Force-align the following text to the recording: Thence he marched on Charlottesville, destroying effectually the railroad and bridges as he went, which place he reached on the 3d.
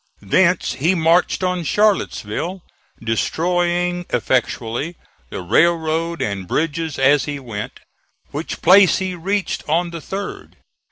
Thence 0.23 0.73
he 0.73 0.95
marched 0.95 1.43
on 1.43 1.63
Charlottesville, 1.63 2.63
destroying 3.03 4.07
effectually 4.09 4.95
the 5.29 5.41
railroad 5.43 6.23
and 6.23 6.47
bridges 6.47 6.97
as 6.97 7.25
he 7.25 7.39
went, 7.39 7.79
which 8.31 8.63
place 8.63 8.97
he 8.97 9.13
reached 9.13 9.63
on 9.69 9.91
the 9.91 9.99
3d. 9.99 10.53